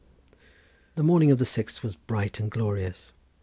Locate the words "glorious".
2.49-3.11